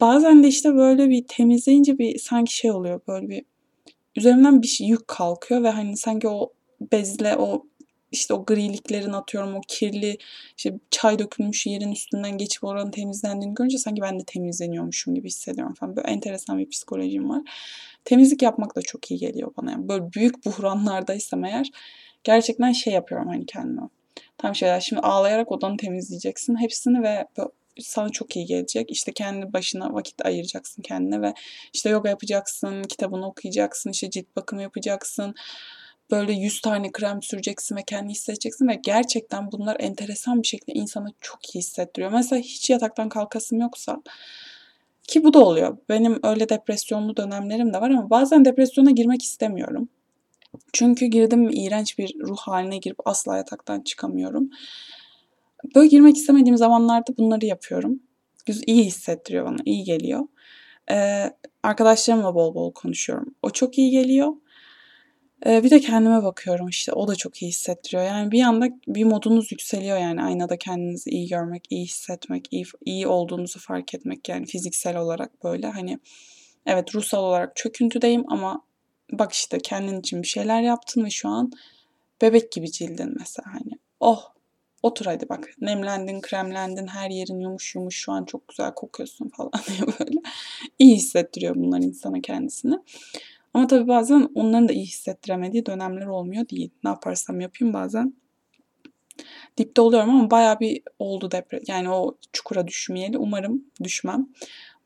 bazen 0.00 0.42
de 0.42 0.48
işte 0.48 0.74
böyle 0.74 1.08
bir 1.08 1.24
temizleyince 1.28 1.98
bir 1.98 2.18
sanki 2.18 2.56
şey 2.56 2.70
oluyor 2.70 3.00
böyle 3.08 3.28
bir 3.28 3.44
üzerimden 4.16 4.62
bir 4.62 4.66
şey, 4.66 4.86
yük 4.86 5.08
kalkıyor 5.08 5.62
ve 5.62 5.70
hani 5.70 5.96
sanki 5.96 6.28
o 6.28 6.52
bezle 6.92 7.36
o 7.36 7.66
işte 8.14 8.34
o 8.34 8.44
griliklerin 8.44 9.12
atıyorum 9.12 9.54
o 9.54 9.60
kirli 9.68 10.18
işte 10.56 10.74
çay 10.90 11.18
dökülmüş 11.18 11.66
yerin 11.66 11.92
üstünden 11.92 12.38
geçip 12.38 12.64
oranın 12.64 12.90
temizlendiğini 12.90 13.54
görünce 13.54 13.78
sanki 13.78 14.02
ben 14.02 14.20
de 14.20 14.24
temizleniyormuşum 14.24 15.14
gibi 15.14 15.28
hissediyorum 15.28 15.74
falan. 15.74 15.96
Böyle 15.96 16.08
enteresan 16.08 16.58
bir 16.58 16.68
psikolojim 16.68 17.30
var. 17.30 17.42
Temizlik 18.04 18.42
yapmak 18.42 18.76
da 18.76 18.82
çok 18.82 19.10
iyi 19.10 19.20
geliyor 19.20 19.52
bana. 19.56 19.70
Yani 19.70 19.88
böyle 19.88 20.12
büyük 20.12 20.46
buhranlardaysam 20.46 21.44
eğer 21.44 21.70
gerçekten 22.24 22.72
şey 22.72 22.92
yapıyorum 22.92 23.28
hani 23.28 23.46
kendime. 23.46 23.82
Tam 24.38 24.54
şeyler 24.54 24.80
şimdi 24.80 25.02
ağlayarak 25.02 25.52
odanı 25.52 25.76
temizleyeceksin 25.76 26.56
hepsini 26.56 27.02
ve 27.02 27.26
sana 27.78 28.08
çok 28.08 28.36
iyi 28.36 28.46
gelecek. 28.46 28.90
İşte 28.90 29.12
kendi 29.12 29.52
başına 29.52 29.94
vakit 29.94 30.26
ayıracaksın 30.26 30.82
kendine 30.82 31.22
ve 31.22 31.34
işte 31.72 31.90
yoga 31.90 32.08
yapacaksın, 32.08 32.82
kitabını 32.82 33.26
okuyacaksın, 33.26 33.90
işte 33.90 34.10
cilt 34.10 34.36
bakımı 34.36 34.62
yapacaksın 34.62 35.34
böyle 36.10 36.32
100 36.32 36.60
tane 36.60 36.92
krem 36.92 37.22
süreceksin 37.22 37.76
ve 37.76 37.82
kendini 37.86 38.12
hissedeceksin 38.12 38.68
ve 38.68 38.74
gerçekten 38.74 39.52
bunlar 39.52 39.76
enteresan 39.80 40.42
bir 40.42 40.46
şekilde 40.46 40.72
insana 40.72 41.08
çok 41.20 41.54
iyi 41.54 41.58
hissettiriyor. 41.58 42.12
Mesela 42.12 42.40
hiç 42.40 42.70
yataktan 42.70 43.08
kalkasım 43.08 43.60
yoksa 43.60 44.02
ki 45.02 45.24
bu 45.24 45.34
da 45.34 45.38
oluyor. 45.38 45.78
Benim 45.88 46.20
öyle 46.22 46.48
depresyonlu 46.48 47.16
dönemlerim 47.16 47.74
de 47.74 47.80
var 47.80 47.90
ama 47.90 48.10
bazen 48.10 48.44
depresyona 48.44 48.90
girmek 48.90 49.22
istemiyorum. 49.22 49.88
Çünkü 50.72 51.06
girdim 51.06 51.50
iğrenç 51.52 51.98
bir 51.98 52.14
ruh 52.20 52.38
haline 52.38 52.78
girip 52.78 52.96
asla 53.04 53.36
yataktan 53.36 53.80
çıkamıyorum. 53.80 54.50
Böyle 55.74 55.86
girmek 55.86 56.16
istemediğim 56.16 56.56
zamanlarda 56.56 57.16
bunları 57.18 57.46
yapıyorum. 57.46 58.00
İyi 58.66 58.84
hissettiriyor 58.84 59.46
bana, 59.46 59.56
iyi 59.64 59.84
geliyor. 59.84 60.20
Ee, 60.90 61.30
arkadaşlarımla 61.62 62.34
bol 62.34 62.54
bol 62.54 62.72
konuşuyorum. 62.72 63.34
O 63.42 63.50
çok 63.50 63.78
iyi 63.78 63.90
geliyor. 63.90 64.32
Ee, 65.46 65.64
bir 65.64 65.70
de 65.70 65.80
kendime 65.80 66.22
bakıyorum 66.22 66.68
işte 66.68 66.92
o 66.92 67.08
da 67.08 67.14
çok 67.16 67.42
iyi 67.42 67.48
hissettiriyor. 67.48 68.04
Yani 68.04 68.30
bir 68.30 68.42
anda 68.42 68.68
bir 68.88 69.04
modunuz 69.04 69.52
yükseliyor 69.52 69.98
yani 69.98 70.22
aynada 70.22 70.56
kendinizi 70.56 71.10
iyi 71.10 71.28
görmek, 71.28 71.66
iyi 71.70 71.84
hissetmek, 71.84 72.48
iyi, 72.50 72.64
iyi 72.84 73.06
olduğunuzu 73.06 73.58
fark 73.58 73.94
etmek 73.94 74.28
yani 74.28 74.46
fiziksel 74.46 74.96
olarak 74.96 75.44
böyle 75.44 75.66
hani 75.66 75.98
evet 76.66 76.94
ruhsal 76.94 77.24
olarak 77.24 77.56
çöküntüdeyim 77.56 78.24
ama 78.32 78.62
bak 79.12 79.32
işte 79.32 79.58
kendin 79.58 80.00
için 80.00 80.22
bir 80.22 80.28
şeyler 80.28 80.62
yaptın 80.62 81.04
ve 81.04 81.10
şu 81.10 81.28
an 81.28 81.52
bebek 82.22 82.52
gibi 82.52 82.70
cildin 82.72 83.14
mesela 83.18 83.54
hani 83.54 83.78
oh 84.00 84.34
otur 84.82 85.06
hadi 85.06 85.28
bak 85.28 85.50
nemlendin 85.60 86.20
kremlendin 86.20 86.86
her 86.86 87.10
yerin 87.10 87.40
yumuş 87.40 87.74
yumuş 87.74 87.96
şu 87.96 88.12
an 88.12 88.24
çok 88.24 88.48
güzel 88.48 88.74
kokuyorsun 88.74 89.28
falan 89.28 89.52
diye 89.68 89.80
böyle 89.80 90.20
iyi 90.78 90.96
hissettiriyor 90.96 91.54
bunlar 91.54 91.78
insana 91.78 92.20
kendisini. 92.20 92.78
Ama 93.54 93.66
tabii 93.66 93.88
bazen 93.88 94.28
onların 94.34 94.68
da 94.68 94.72
iyi 94.72 94.86
hissettiremediği 94.86 95.66
dönemler 95.66 96.06
olmuyor 96.06 96.48
değil. 96.48 96.70
Ne 96.84 96.90
yaparsam 96.90 97.40
yapayım 97.40 97.74
bazen 97.74 98.14
dipte 99.58 99.80
oluyorum 99.80 100.10
ama 100.10 100.30
baya 100.30 100.60
bir 100.60 100.82
oldu 100.98 101.30
depre 101.30 101.60
yani 101.66 101.90
o 101.90 102.18
çukura 102.32 102.68
düşmeyeli 102.68 103.18
umarım 103.18 103.64
düşmem. 103.82 104.28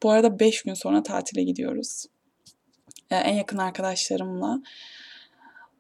Bu 0.03 0.11
arada 0.11 0.41
5 0.41 0.63
gün 0.63 0.75
sonra 0.75 1.03
tatile 1.03 1.43
gidiyoruz. 1.43 2.07
Yani 3.11 3.23
en 3.23 3.35
yakın 3.35 3.59
arkadaşlarımla. 3.59 4.63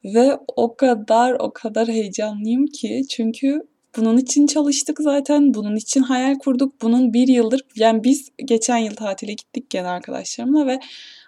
Ve 0.04 0.38
o 0.56 0.76
kadar 0.76 1.32
o 1.32 1.52
kadar 1.52 1.88
heyecanlıyım 1.88 2.66
ki 2.66 3.02
çünkü 3.10 3.68
bunun 3.96 4.16
için 4.16 4.46
çalıştık 4.46 4.98
zaten. 5.00 5.54
Bunun 5.54 5.76
için 5.76 6.02
hayal 6.02 6.34
kurduk. 6.34 6.82
Bunun 6.82 7.12
bir 7.12 7.28
yıldır 7.28 7.60
yani 7.76 8.04
biz 8.04 8.30
geçen 8.44 8.76
yıl 8.76 8.94
tatile 8.94 9.32
gittik 9.32 9.70
gene 9.70 9.88
arkadaşlarımla 9.88 10.66
ve 10.66 10.80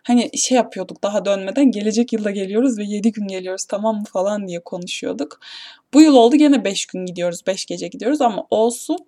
hani 0.02 0.38
şey 0.38 0.56
yapıyorduk 0.56 1.02
daha 1.02 1.24
dönmeden 1.24 1.70
gelecek 1.70 2.12
yılda 2.12 2.30
geliyoruz 2.30 2.78
ve 2.78 2.84
7 2.84 3.12
gün 3.12 3.26
geliyoruz 3.28 3.64
tamam 3.64 3.96
mı 3.96 4.04
falan 4.12 4.48
diye 4.48 4.60
konuşuyorduk. 4.60 5.40
Bu 5.94 6.02
yıl 6.02 6.14
oldu 6.14 6.36
gene 6.36 6.64
5 6.64 6.86
gün 6.86 7.06
gidiyoruz 7.06 7.40
5 7.46 7.66
gece 7.66 7.88
gidiyoruz 7.88 8.20
ama 8.20 8.46
olsun. 8.50 8.98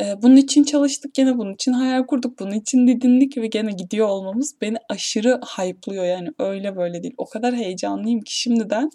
Ee, 0.00 0.22
bunun 0.22 0.36
için 0.36 0.64
çalıştık 0.64 1.14
gene 1.14 1.38
bunun 1.38 1.54
için 1.54 1.72
hayal 1.72 2.06
kurduk 2.06 2.38
bunun 2.38 2.54
için 2.54 2.86
didindik 2.86 3.36
ve 3.36 3.46
gene 3.46 3.72
gidiyor 3.72 4.08
olmamız 4.08 4.54
beni 4.60 4.76
aşırı 4.88 5.40
hype'lıyor 5.58 6.04
yani 6.04 6.28
öyle 6.38 6.76
böyle 6.76 7.02
değil. 7.02 7.14
O 7.18 7.26
kadar 7.26 7.54
heyecanlıyım 7.54 8.20
ki 8.20 8.36
şimdiden 8.36 8.90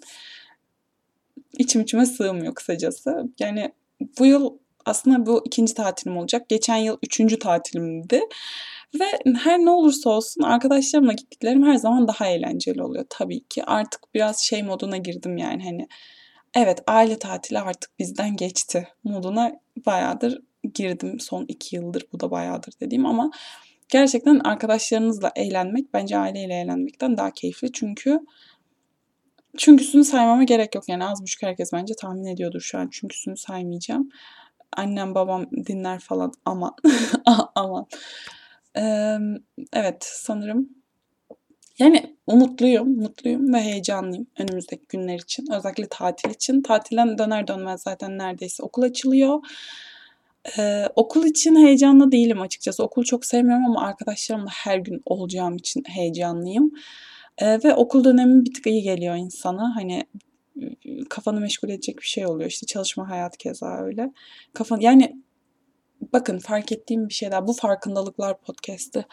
içim 1.58 1.80
içime 1.80 2.06
sığmıyor 2.06 2.54
kısacası. 2.54 3.24
Yani 3.38 3.72
bu 4.18 4.26
yıl 4.26 4.58
aslında 4.84 5.26
bu 5.26 5.42
ikinci 5.46 5.74
tatilim 5.74 6.16
olacak. 6.16 6.48
Geçen 6.48 6.76
yıl 6.76 6.96
üçüncü 7.02 7.38
tatilimdi. 7.38 8.20
Ve 9.00 9.04
her 9.38 9.58
ne 9.58 9.70
olursa 9.70 10.10
olsun 10.10 10.42
arkadaşlarımla 10.42 11.12
gittiklerim 11.12 11.66
her 11.66 11.76
zaman 11.76 12.08
daha 12.08 12.26
eğlenceli 12.26 12.82
oluyor 12.82 13.04
tabii 13.10 13.44
ki. 13.44 13.64
Artık 13.64 14.00
biraz 14.14 14.40
şey 14.40 14.62
moduna 14.62 14.96
girdim 14.96 15.36
yani 15.36 15.64
hani 15.64 15.88
evet 16.54 16.82
aile 16.86 17.18
tatili 17.18 17.58
artık 17.58 17.98
bizden 17.98 18.36
geçti 18.36 18.88
moduna 19.04 19.52
bayağıdır 19.86 20.42
girdim 20.74 21.20
son 21.20 21.44
iki 21.48 21.76
yıldır 21.76 22.04
bu 22.12 22.20
da 22.20 22.30
bayağıdır 22.30 22.72
dediğim 22.80 23.06
ama 23.06 23.30
gerçekten 23.88 24.38
arkadaşlarınızla 24.38 25.32
eğlenmek 25.36 25.94
bence 25.94 26.18
aileyle 26.18 26.54
eğlenmekten 26.54 27.16
daha 27.16 27.30
keyifli 27.30 27.72
çünkü 27.72 28.20
çünküsünü 29.58 30.04
saymama 30.04 30.44
gerek 30.44 30.74
yok 30.74 30.88
yani 30.88 31.04
az 31.04 31.22
buçuk 31.22 31.42
herkes 31.42 31.72
bence 31.72 31.94
tahmin 31.94 32.24
ediyordur 32.24 32.60
şu 32.60 32.78
an 32.78 32.88
çünküsünü 32.92 33.36
saymayacağım 33.36 34.08
annem 34.76 35.14
babam 35.14 35.46
dinler 35.66 35.98
falan 36.00 36.32
aman 36.44 36.74
aman 37.54 37.86
evet 39.72 39.98
sanırım 40.00 40.68
yani 41.78 42.16
umutluyum, 42.26 42.88
mutluyum 42.96 43.54
ve 43.54 43.60
heyecanlıyım 43.60 44.26
önümüzdeki 44.38 44.86
günler 44.88 45.18
için. 45.18 45.46
Özellikle 45.52 45.88
tatil 45.90 46.30
için. 46.30 46.62
Tatilden 46.62 47.18
döner 47.18 47.48
dönmez 47.48 47.82
zaten 47.82 48.18
neredeyse 48.18 48.62
okul 48.62 48.82
açılıyor. 48.82 49.38
Ee, 50.58 50.86
okul 50.96 51.24
için 51.24 51.56
heyecanlı 51.66 52.12
değilim 52.12 52.40
açıkçası. 52.40 52.84
Okul 52.84 53.04
çok 53.04 53.24
sevmiyorum 53.24 53.64
ama 53.64 53.86
arkadaşlarımla 53.86 54.50
her 54.52 54.78
gün 54.78 55.02
olacağım 55.06 55.56
için 55.56 55.82
heyecanlıyım. 55.86 56.70
Ee, 57.38 57.58
ve 57.64 57.74
okul 57.74 58.04
dönemi 58.04 58.44
bir 58.44 58.54
tık 58.54 58.66
iyi 58.66 58.82
geliyor 58.82 59.16
insana. 59.16 59.76
Hani 59.76 60.06
kafanı 61.10 61.40
meşgul 61.40 61.68
edecek 61.68 61.98
bir 61.98 62.06
şey 62.06 62.26
oluyor. 62.26 62.50
İşte 62.50 62.66
çalışma 62.66 63.10
hayatı 63.10 63.38
keza 63.38 63.78
öyle. 63.78 64.12
Kafan 64.52 64.80
yani 64.80 65.16
bakın 66.12 66.38
fark 66.38 66.72
ettiğim 66.72 67.08
bir 67.08 67.14
şey 67.14 67.30
daha. 67.30 67.46
Bu 67.46 67.52
farkındalıklar 67.52 68.40
podcast'ı. 68.40 69.04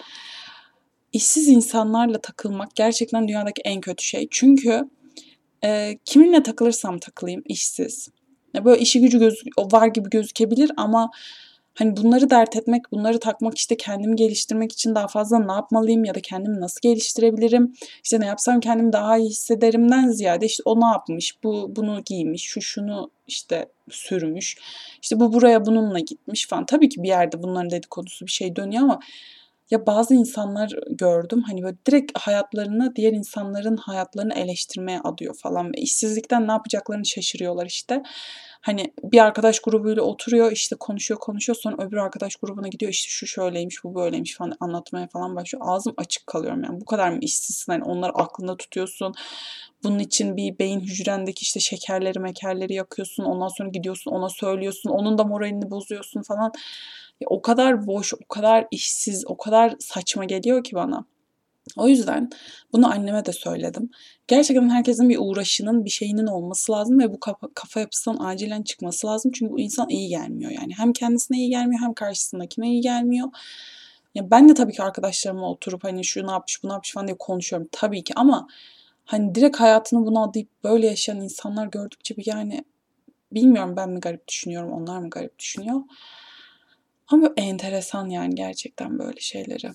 İşsiz 1.13 1.47
insanlarla 1.47 2.21
takılmak 2.21 2.75
gerçekten 2.75 3.27
dünyadaki 3.27 3.61
en 3.61 3.81
kötü 3.81 4.03
şey. 4.03 4.27
Çünkü 4.31 4.89
e, 5.63 5.97
kiminle 6.05 6.43
takılırsam 6.43 6.99
takılayım 6.99 7.41
işsiz. 7.45 8.09
Böyle 8.65 8.81
işi 8.81 9.01
gücü 9.01 9.19
göz, 9.19 9.43
var 9.57 9.87
gibi 9.87 10.09
gözükebilir 10.09 10.71
ama 10.77 11.11
Hani 11.75 11.97
bunları 11.97 12.29
dert 12.29 12.55
etmek, 12.55 12.91
bunları 12.91 13.19
takmak 13.19 13.57
işte 13.57 13.77
kendimi 13.77 14.15
geliştirmek 14.15 14.71
için 14.71 14.95
daha 14.95 15.07
fazla 15.07 15.39
ne 15.39 15.51
yapmalıyım 15.51 16.05
ya 16.05 16.15
da 16.15 16.19
kendimi 16.19 16.61
nasıl 16.61 16.79
geliştirebilirim? 16.81 17.73
İşte 18.03 18.19
ne 18.19 18.25
yapsam 18.25 18.59
kendimi 18.59 18.93
daha 18.93 19.17
iyi 19.17 19.29
hissederimden 19.29 20.09
ziyade 20.09 20.45
işte 20.45 20.63
o 20.65 20.81
ne 20.81 20.85
yapmış, 20.85 21.43
bu 21.43 21.75
bunu 21.75 22.01
giymiş, 22.05 22.43
şu 22.43 22.61
şunu 22.61 23.11
işte 23.27 23.65
sürmüş. 23.89 24.57
İşte 25.01 25.19
bu 25.19 25.33
buraya 25.33 25.65
bununla 25.65 25.99
gitmiş 25.99 26.47
falan. 26.47 26.65
Tabii 26.65 26.89
ki 26.89 27.03
bir 27.03 27.07
yerde 27.07 27.43
bunların 27.43 27.69
dedikodusu 27.69 28.25
bir 28.25 28.31
şey 28.31 28.55
dönüyor 28.55 28.83
ama 28.83 28.99
ya 29.71 29.85
bazı 29.85 30.13
insanlar 30.13 30.71
gördüm 30.89 31.43
hani 31.47 31.63
böyle 31.63 31.77
direkt 31.87 32.19
hayatlarını 32.19 32.95
diğer 32.95 33.13
insanların 33.13 33.77
hayatlarını 33.77 34.33
eleştirmeye 34.33 34.99
adıyor 34.99 35.35
falan 35.43 35.67
ve 35.73 35.77
işsizlikten 35.77 36.47
ne 36.47 36.51
yapacaklarını 36.51 37.05
şaşırıyorlar 37.05 37.65
işte. 37.65 38.03
Hani 38.61 38.93
bir 39.03 39.19
arkadaş 39.19 39.59
grubuyla 39.59 40.03
oturuyor 40.03 40.51
işte 40.51 40.75
konuşuyor 40.75 41.19
konuşuyor 41.19 41.55
sonra 41.55 41.83
öbür 41.83 41.97
arkadaş 41.97 42.35
grubuna 42.35 42.67
gidiyor 42.67 42.91
işte 42.91 43.09
şu 43.09 43.27
şöyleymiş 43.27 43.83
bu 43.83 43.95
böyleymiş 43.95 44.35
falan 44.35 44.53
anlatmaya 44.59 45.07
falan 45.07 45.35
başlıyor. 45.35 45.65
Ağzım 45.67 45.93
açık 45.97 46.27
kalıyorum 46.27 46.63
yani 46.63 46.81
bu 46.81 46.85
kadar 46.85 47.09
mı 47.09 47.17
işsizsin 47.21 47.71
hani 47.71 47.83
onları 47.83 48.11
aklında 48.11 48.57
tutuyorsun. 48.57 49.13
Bunun 49.83 49.99
için 49.99 50.37
bir 50.37 50.59
beyin 50.59 50.79
hücrendeki 50.79 51.43
işte 51.43 51.59
şekerleri 51.59 52.19
mekerleri 52.19 52.73
yakıyorsun 52.73 53.23
ondan 53.23 53.47
sonra 53.47 53.69
gidiyorsun 53.69 54.11
ona 54.11 54.29
söylüyorsun 54.29 54.89
onun 54.89 55.17
da 55.17 55.23
moralini 55.23 55.71
bozuyorsun 55.71 56.21
falan. 56.21 56.51
Ya 57.21 57.27
o 57.29 57.41
kadar 57.41 57.87
boş, 57.87 58.13
o 58.13 58.27
kadar 58.29 58.67
işsiz, 58.71 59.23
o 59.27 59.37
kadar 59.37 59.75
saçma 59.79 60.25
geliyor 60.25 60.63
ki 60.63 60.75
bana. 60.75 61.05
O 61.77 61.87
yüzden 61.87 62.29
bunu 62.73 62.91
anneme 62.91 63.25
de 63.25 63.33
söyledim. 63.33 63.89
Gerçekten 64.27 64.69
herkesin 64.69 65.09
bir 65.09 65.17
uğraşının, 65.19 65.85
bir 65.85 65.89
şeyinin 65.89 66.27
olması 66.27 66.71
lazım 66.71 66.99
ve 66.99 67.13
bu 67.13 67.19
kafa, 67.19 67.47
kafa 67.55 67.79
yapısından 67.79 68.25
acilen 68.25 68.63
çıkması 68.63 69.07
lazım. 69.07 69.31
Çünkü 69.35 69.53
bu 69.53 69.59
insan 69.59 69.89
iyi 69.89 70.09
gelmiyor 70.09 70.51
yani. 70.51 70.73
Hem 70.77 70.93
kendisine 70.93 71.37
iyi 71.37 71.49
gelmiyor 71.49 71.81
hem 71.81 71.93
karşısındakine 71.93 72.69
iyi 72.69 72.81
gelmiyor. 72.81 73.27
Ya 74.15 74.31
ben 74.31 74.49
de 74.49 74.53
tabii 74.53 74.73
ki 74.73 74.83
arkadaşlarıma 74.83 75.51
oturup 75.51 75.83
hani 75.83 76.03
şu 76.05 76.27
ne 76.27 76.31
yapmış, 76.31 76.63
bu 76.63 76.67
ne 76.67 76.71
yapmış 76.71 76.93
falan 76.93 77.07
diye 77.07 77.17
konuşuyorum 77.17 77.69
tabii 77.71 78.03
ki 78.03 78.13
ama 78.15 78.47
hani 79.05 79.35
direkt 79.35 79.59
hayatını 79.59 80.05
buna 80.05 80.23
adayıp 80.23 80.49
böyle 80.63 80.87
yaşayan 80.87 81.21
insanlar 81.21 81.67
gördükçe 81.67 82.17
bir 82.17 82.27
yani 82.27 82.65
bilmiyorum 83.31 83.73
ben 83.77 83.89
mi 83.89 83.99
garip 83.99 84.27
düşünüyorum, 84.27 84.71
onlar 84.71 84.99
mı 84.99 85.09
garip 85.09 85.39
düşünüyor. 85.39 85.81
Ama 87.07 87.33
enteresan 87.37 88.09
yani 88.09 88.35
gerçekten 88.35 88.99
böyle 88.99 89.19
şeyleri 89.19 89.71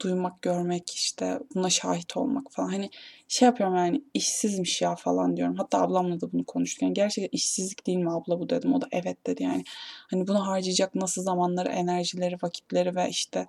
duymak, 0.00 0.42
görmek 0.42 0.90
işte 0.90 1.38
buna 1.54 1.70
şahit 1.70 2.16
olmak 2.16 2.52
falan. 2.52 2.68
Hani 2.68 2.90
şey 3.28 3.46
yapıyorum 3.46 3.76
yani 3.76 4.02
işsizmiş 4.14 4.82
ya 4.82 4.94
falan 4.94 5.36
diyorum. 5.36 5.56
Hatta 5.56 5.82
ablamla 5.82 6.20
da 6.20 6.32
bunu 6.32 6.44
konuştuk. 6.44 6.82
Yani 6.82 6.94
gerçekten 6.94 7.36
işsizlik 7.36 7.86
değil 7.86 7.98
mi 7.98 8.12
abla 8.12 8.40
bu 8.40 8.50
dedim. 8.50 8.74
O 8.74 8.80
da 8.80 8.86
evet 8.92 9.26
dedi 9.26 9.42
yani. 9.42 9.64
Hani 10.10 10.26
bunu 10.28 10.46
harcayacak 10.46 10.94
nasıl 10.94 11.22
zamanları, 11.22 11.68
enerjileri, 11.68 12.36
vakitleri 12.42 12.96
ve 12.96 13.08
işte 13.08 13.46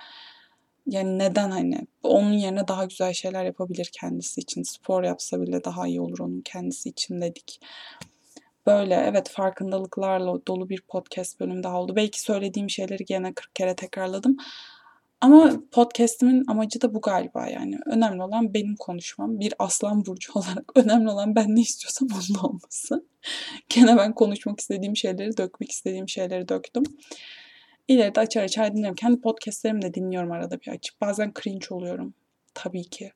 yani 0.85 1.19
neden 1.19 1.51
hani 1.51 1.87
onun 2.03 2.33
yerine 2.33 2.67
daha 2.67 2.85
güzel 2.85 3.13
şeyler 3.13 3.45
yapabilir 3.45 3.89
kendisi 4.01 4.41
için. 4.41 4.63
Spor 4.63 5.03
yapsa 5.03 5.41
bile 5.41 5.63
daha 5.63 5.87
iyi 5.87 6.01
olur 6.01 6.19
onun 6.19 6.41
kendisi 6.41 6.89
için 6.89 7.21
dedik. 7.21 7.59
Böyle 8.69 8.95
evet 8.95 9.29
farkındalıklarla 9.29 10.45
dolu 10.47 10.69
bir 10.69 10.81
podcast 10.81 11.39
bölümü 11.39 11.63
daha 11.63 11.81
oldu. 11.81 11.95
Belki 11.95 12.21
söylediğim 12.21 12.69
şeyleri 12.69 13.05
gene 13.05 13.33
40 13.33 13.55
kere 13.55 13.75
tekrarladım. 13.75 14.37
Ama 15.21 15.53
podcast'imin 15.71 16.43
amacı 16.47 16.81
da 16.81 16.93
bu 16.93 17.01
galiba 17.01 17.47
yani. 17.47 17.79
Önemli 17.85 18.23
olan 18.23 18.53
benim 18.53 18.75
konuşmam. 18.75 19.39
Bir 19.39 19.53
aslan 19.59 20.05
burcu 20.05 20.33
olarak 20.35 20.71
önemli 20.75 21.09
olan 21.09 21.35
ben 21.35 21.55
ne 21.55 21.61
istiyorsam 21.61 22.07
onun 22.11 22.49
olması. 22.49 23.05
Gene 23.69 23.97
ben 23.97 24.13
konuşmak 24.13 24.59
istediğim 24.59 24.95
şeyleri, 24.95 25.37
dökmek 25.37 25.71
istediğim 25.71 26.09
şeyleri 26.09 26.49
döktüm. 26.49 26.83
İleride 27.87 28.19
açar 28.19 28.43
açar 28.43 28.75
dinlerim. 28.75 28.95
Kendi 28.95 29.21
podcastlerimi 29.21 29.81
de 29.81 29.93
dinliyorum 29.93 30.31
arada 30.31 30.61
bir 30.61 30.71
açıp. 30.71 31.01
Bazen 31.01 31.33
cringe 31.43 31.67
oluyorum. 31.69 32.13
Tabii 32.63 32.83
ki. 32.83 33.11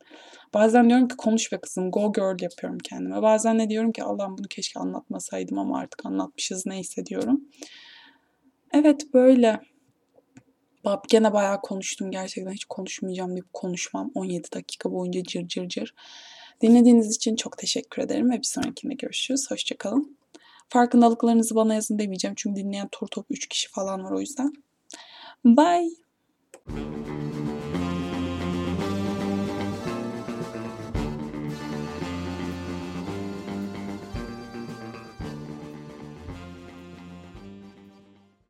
Bazen 0.53 0.89
diyorum 0.89 1.07
ki 1.07 1.15
konuş 1.17 1.51
be 1.51 1.57
kızım 1.57 1.91
go 1.91 2.13
girl 2.13 2.41
yapıyorum 2.41 2.77
kendime. 2.79 3.21
Bazen 3.21 3.59
de 3.59 3.69
diyorum 3.69 3.91
ki 3.91 4.03
Allah'ım 4.03 4.37
bunu 4.37 4.47
keşke 4.47 4.79
anlatmasaydım 4.79 5.59
ama 5.59 5.79
artık 5.79 6.05
anlatmışız 6.05 6.65
neyse 6.65 7.05
diyorum. 7.05 7.41
Evet 8.73 9.13
böyle. 9.13 9.59
Bab 10.85 11.03
gene 11.07 11.33
bayağı 11.33 11.61
konuştum 11.61 12.11
gerçekten 12.11 12.51
hiç 12.51 12.65
konuşmayacağım 12.65 13.31
deyip 13.31 13.53
konuşmam. 13.53 14.11
17 14.15 14.47
dakika 14.55 14.91
boyunca 14.91 15.23
cır 15.23 15.47
cır 15.47 15.67
cır. 15.67 15.93
Dinlediğiniz 16.61 17.15
için 17.15 17.35
çok 17.35 17.57
teşekkür 17.57 18.01
ederim 18.01 18.31
ve 18.31 18.37
bir 18.37 18.43
sonrakinde 18.43 18.93
görüşürüz. 18.93 19.51
Hoşçakalın. 19.51 20.17
Farkındalıklarınızı 20.69 21.55
bana 21.55 21.73
yazın 21.73 21.99
demeyeceğim 21.99 22.35
çünkü 22.37 22.61
dinleyen 22.61 22.87
tur 22.91 23.07
top 23.07 23.25
3 23.29 23.47
kişi 23.47 23.69
falan 23.69 24.03
var 24.03 24.11
o 24.11 24.19
yüzden. 24.19 24.53
Bye. 25.45 25.89